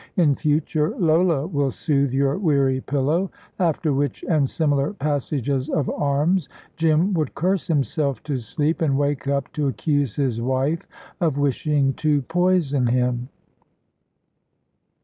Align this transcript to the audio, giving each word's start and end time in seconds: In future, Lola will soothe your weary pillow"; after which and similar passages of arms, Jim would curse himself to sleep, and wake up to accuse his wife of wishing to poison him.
In 0.17 0.33
future, 0.33 0.95
Lola 0.97 1.45
will 1.45 1.69
soothe 1.69 2.11
your 2.11 2.35
weary 2.39 2.81
pillow"; 2.81 3.29
after 3.59 3.93
which 3.93 4.25
and 4.27 4.49
similar 4.49 4.93
passages 4.93 5.69
of 5.69 5.91
arms, 5.91 6.49
Jim 6.75 7.13
would 7.13 7.35
curse 7.35 7.67
himself 7.67 8.23
to 8.23 8.39
sleep, 8.39 8.81
and 8.81 8.97
wake 8.97 9.27
up 9.27 9.53
to 9.53 9.67
accuse 9.67 10.15
his 10.15 10.41
wife 10.41 10.87
of 11.19 11.37
wishing 11.37 11.93
to 12.01 12.23
poison 12.23 12.87
him. 12.87 13.29